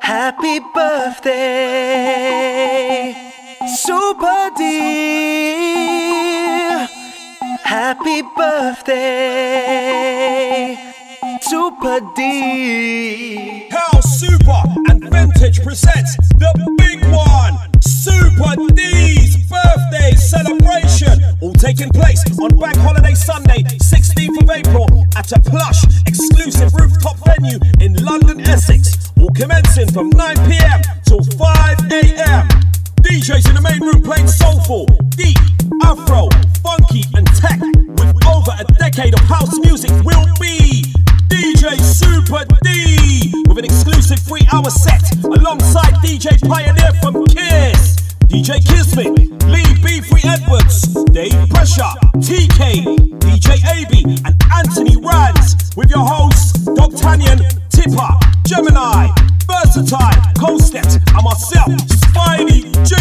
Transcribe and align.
Happy 0.00 0.60
birthday, 0.74 1.32
Super 3.74 4.50
D. 4.56 4.62
Happy 7.64 8.22
birthday, 8.36 9.16
Super 11.40 12.00
D. 12.14 13.68
How 13.70 14.00
Super 14.00 14.62
and 14.90 15.08
Vintage 15.10 15.62
presents 15.62 16.16
the 16.36 16.52
big 16.76 17.02
one, 17.10 17.56
Super 17.80 18.56
D's 18.74 19.36
birthday 19.48 20.12
celebration. 20.16 21.17
Taking 21.58 21.90
place 21.90 22.22
on 22.38 22.56
Bank 22.56 22.76
Holiday 22.78 23.14
Sunday, 23.14 23.64
16th 23.82 24.42
of 24.42 24.48
April, 24.48 24.86
at 25.16 25.32
a 25.32 25.40
plush, 25.40 25.82
exclusive 26.06 26.72
rooftop 26.72 27.16
venue 27.26 27.58
in 27.80 27.94
London, 28.04 28.40
Essex. 28.40 29.10
All 29.20 29.30
commencing 29.34 29.90
from 29.90 30.08
9 30.10 30.36
pm 30.48 30.82
till 31.04 31.22
5 31.24 31.92
am. 31.92 32.48
DJs 33.02 33.48
in 33.48 33.54
the 33.54 33.60
main 33.60 33.82
room 33.82 34.02
playing 34.02 34.28
soulful, 34.28 34.86
deep, 35.16 35.38
afro, 35.82 36.30
funky, 36.62 37.02
and 37.14 37.26
tech. 37.34 37.58
With 37.60 38.26
over 38.26 38.54
a 38.54 38.64
decade 38.78 39.14
of 39.14 39.20
house 39.26 39.58
music, 39.58 39.90
will 40.06 40.30
be 40.38 40.86
DJ 41.26 41.74
Super 41.82 42.46
D 42.62 43.32
with 43.48 43.58
an 43.58 43.64
exclusive 43.64 44.20
three 44.20 44.46
hour 44.52 44.70
set 44.70 45.02
alongside 45.24 45.94
DJ 46.06 46.38
Pioneer 46.46 46.94
from 47.02 47.26
Kiss, 47.26 48.07
DJ 48.28 48.60
Kismet, 48.60 49.08
Lee 49.46 49.64
B3 49.80 50.24
Edwards, 50.24 50.82
Dave 51.12 51.32
Pressure, 51.48 51.82
TK, 52.20 52.84
DJ 53.20 53.56
AB, 53.72 54.20
and 54.24 54.34
Anthony 54.52 54.96
Rands 55.00 55.70
with 55.76 55.90
your 55.90 56.04
hosts 56.04 56.52
Dogtanian, 56.76 57.40
Tipper, 57.70 58.08
Gemini, 58.46 59.08
Versatile, 59.46 60.20
Colstead, 60.36 60.84
and 61.14 61.24
myself, 61.24 61.72
Spiny 61.88 62.70
G, 62.84 62.94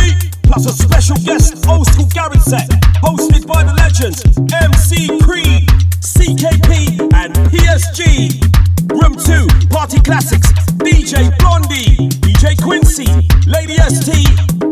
plus 0.44 0.66
a 0.66 0.72
special 0.72 1.18
guest 1.18 1.68
old 1.68 1.88
school 1.88 2.08
garage 2.14 2.42
set 2.42 2.70
hosted 3.04 3.46
by 3.46 3.64
the 3.64 3.74
legends 3.74 4.24
MC 4.64 5.20
Creed, 5.20 5.68
CKP, 6.00 7.02
and 7.14 7.34
PSG. 7.52 8.77
Room 8.98 9.14
2, 9.14 9.48
Party 9.70 10.00
Classics, 10.02 10.52
DJ 10.82 11.30
Blondie, 11.38 12.10
DJ 12.26 12.58
Quincy, 12.62 13.06
Lady 13.46 13.78
ST, 13.78 14.26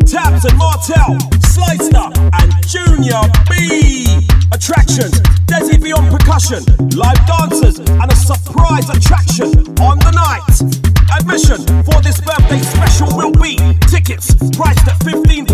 Tabs 0.09 0.45
and 0.45 0.57
Martel, 0.57 1.17
Slicer, 1.45 2.09
and 2.33 2.49
Junior 2.65 3.21
B. 3.49 4.25
Attractions, 4.51 5.21
Desi 5.45 5.81
Beyond 5.81 6.09
Percussion, 6.09 6.63
live 6.97 7.21
dancers, 7.27 7.77
and 7.77 8.11
a 8.11 8.15
surprise 8.15 8.89
attraction 8.89 9.49
on 9.79 9.99
the 9.99 10.11
night. 10.11 10.41
Admission 11.13 11.61
for 11.83 12.01
this 12.01 12.19
birthday 12.21 12.61
special 12.61 13.15
will 13.15 13.31
be 13.33 13.57
tickets 13.87 14.33
priced 14.57 14.87
at 14.87 14.97
£15 15.01 15.45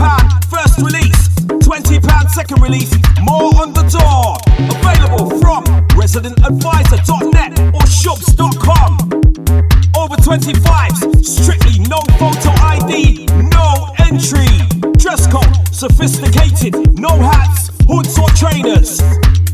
first 0.47 0.77
release, 0.77 1.27
£20 1.67 2.10
second 2.33 2.61
release, 2.61 2.91
more 3.21 3.51
on 3.61 3.73
the 3.73 3.83
door. 3.91 4.37
Available 4.79 5.29
from 5.39 5.63
residentadvisor.net 5.99 7.75
or 7.75 7.85
shops.com. 7.87 8.97
Over 9.97 10.15
25s, 10.15 11.25
strictly 11.25 11.79
no 11.87 11.99
photo 12.17 12.51
ID, 12.63 13.25
no 13.49 13.93
entry. 13.99 14.47
Dress 14.97 15.27
code, 15.27 15.67
sophisticated, 15.71 16.97
no 16.97 17.09
hats, 17.09 17.69
hoods 17.91 18.17
or 18.17 18.29
trainers. 18.39 19.01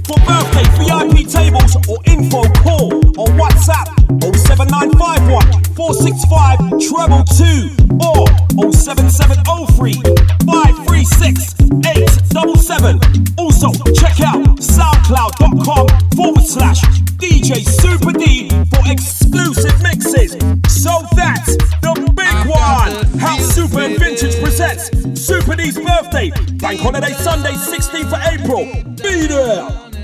For 0.05 0.15
birthday 0.23 0.63
VIP 0.77 1.27
tables 1.27 1.75
or 1.89 1.97
info, 2.05 2.43
call 2.61 2.93
or 3.17 3.27
WhatsApp 3.33 3.89
07951 4.21 5.41
465 5.73 6.77
treble 6.79 7.25
2 7.25 7.73
or 7.99 8.23
07703 8.71 9.93
536 10.45 11.57
877. 11.97 13.01
Also, 13.37 13.73
check 13.93 14.21
out 14.21 14.45
soundcloud.com 14.61 15.87
forward 16.15 16.45
slash 16.45 16.81
DJ 17.17 17.65
Super 17.65 18.13
D 18.13 18.49
for 18.69 18.83
exclusive 18.91 19.81
mixes. 19.81 20.37
So 20.69 21.01
that's 21.15 21.57
one. 22.57 23.19
How 23.19 23.37
Super 23.37 23.81
and 23.81 23.97
Vintage 23.99 24.39
presents 24.41 24.89
Super 25.19 25.55
D's 25.55 25.77
birthday, 25.77 26.31
Bank 26.57 26.79
Holiday 26.79 27.13
Sunday, 27.13 27.53
16th 27.53 28.13
of 28.13 28.33
April. 28.33 28.65
Be 28.95 29.27
there. 29.27 29.96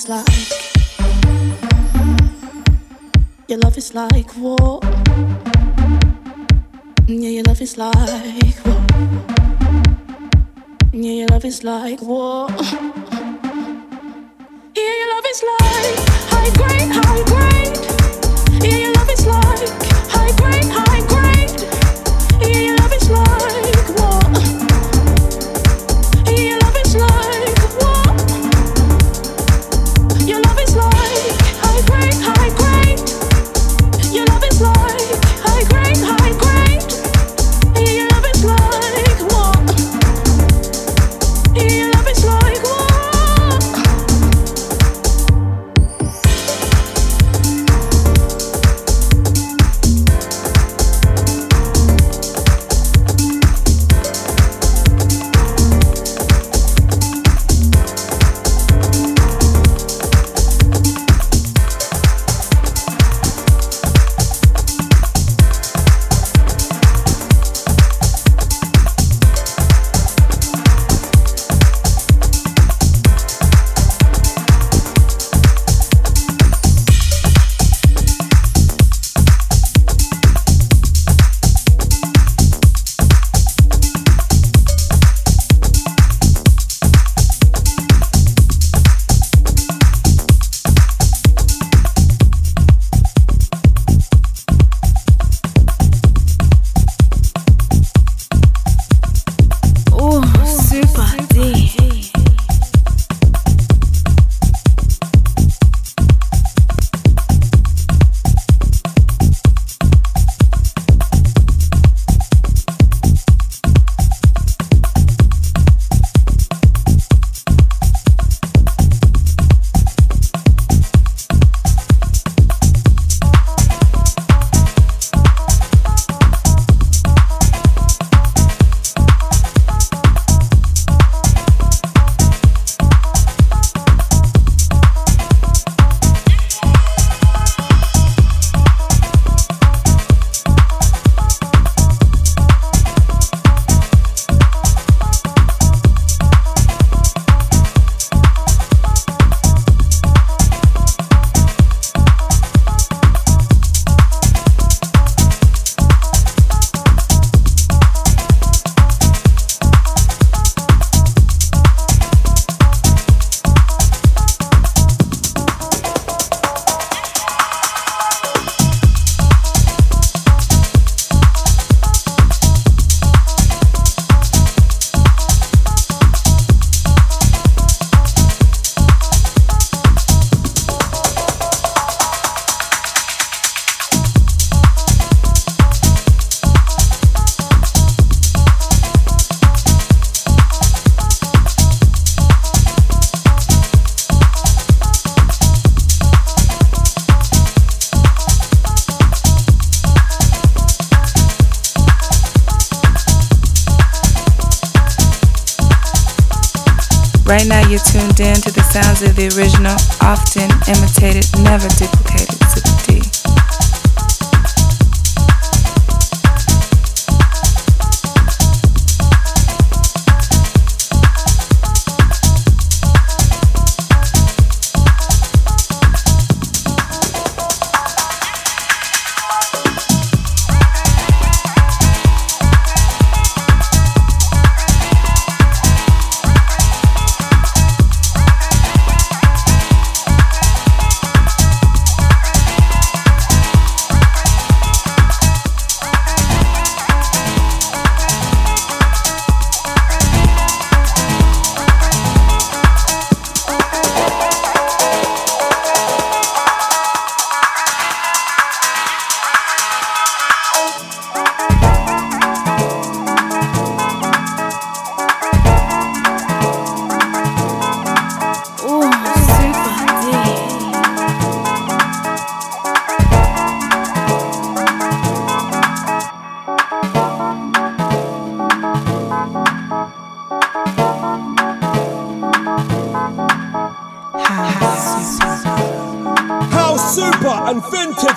is 0.00 0.08
like. 0.08 0.26
Your 3.48 3.58
love 3.58 3.76
is 3.76 3.94
like 3.94 4.36
war. 4.36 4.80
Yeah, 7.06 7.28
your 7.28 7.44
love 7.44 7.60
is 7.60 7.76
like 7.76 8.64
war. 8.64 8.80
Yeah, 10.92 11.12
your 11.12 11.28
love 11.28 11.44
is 11.44 11.64
like 11.64 12.02
war. 12.02 12.48
Yeah, 14.76 14.94
your 15.00 15.08
love 15.14 15.26
is 15.32 15.42
like 15.42 15.98
high 16.30 16.50
grade, 16.58 16.90
high 16.98 17.22
grade. 17.30 17.76
Yeah, 18.62 18.78
your 18.78 18.92
love 18.94 19.10
is 19.10 19.26
like 19.26 19.68
high 20.08 20.32
grade, 20.36 20.72
high. 20.72 20.89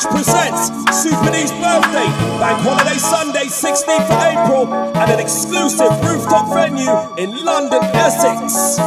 Presents 0.05 0.67
Super 1.01 1.31
birthday, 1.31 2.09
Bank 2.39 2.59
Holiday 2.61 2.97
Sunday, 2.97 3.45
16th 3.45 4.09
of 4.09 4.21
April, 4.21 4.73
at 4.97 5.09
an 5.09 5.19
exclusive 5.19 5.91
rooftop 6.03 6.53
venue 6.53 6.91
in 7.17 7.43
London, 7.45 7.83
Essex. 7.93 8.79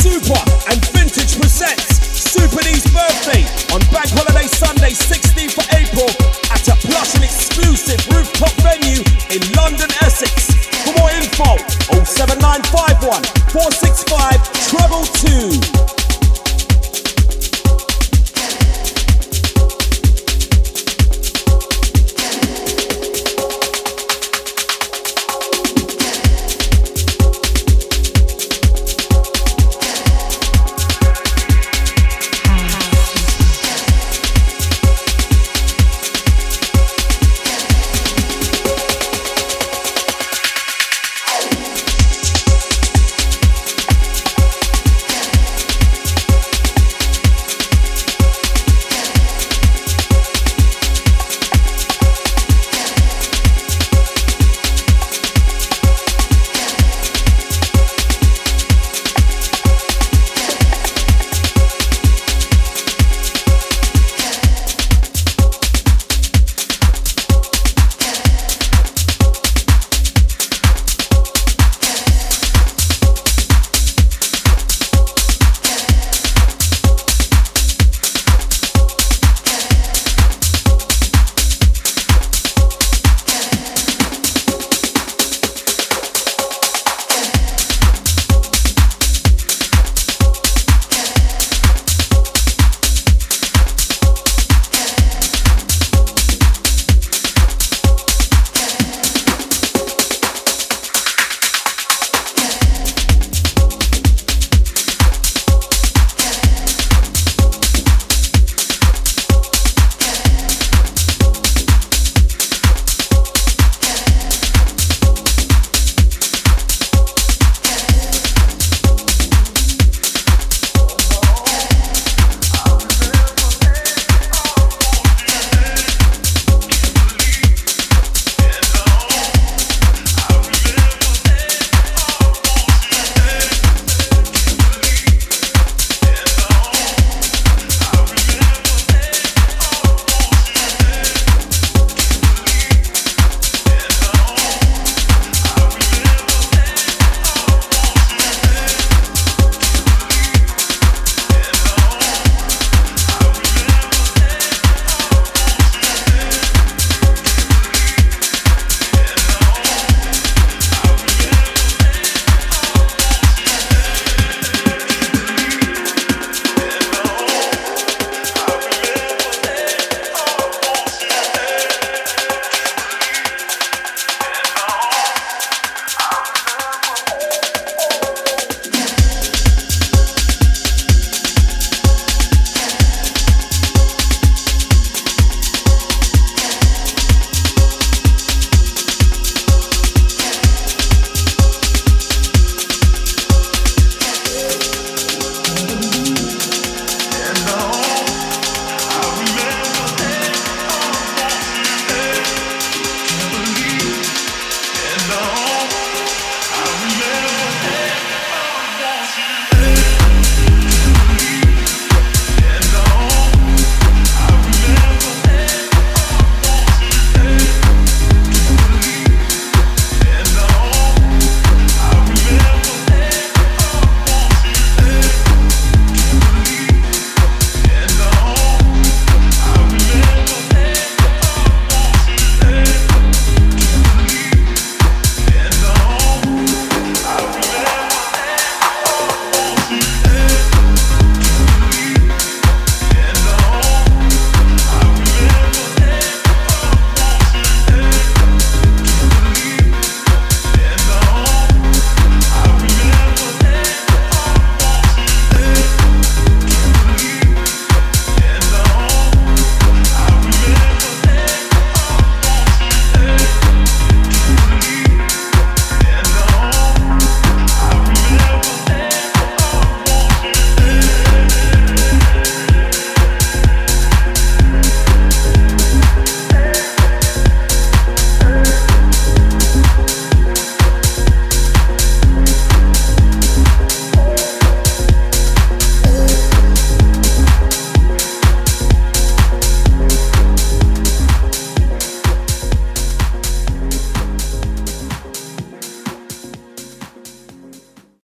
Super 0.00 0.40
and 0.72 0.80
Vintage 0.96 1.36
presents 1.36 2.00
Super 2.16 2.62
D's 2.62 2.88
birthday 2.88 3.44
on 3.68 3.80
Bank 3.92 4.08
Holiday 4.08 4.48
Sunday, 4.48 4.96
16th 4.96 5.60
of 5.60 5.68
April 5.76 6.08
at 6.48 6.66
a 6.68 6.76
plush 6.88 7.14
and 7.16 7.24
exclusive 7.24 8.00
rooftop 8.08 8.52
venue 8.64 9.04
in 9.28 9.44
London, 9.52 9.90
Essex. 10.00 10.56
For 10.88 10.96
more 10.96 11.10
info, 11.10 11.60
07951 12.02 13.20
465 13.52 14.40
treble 14.72 15.04
2. 15.92 15.99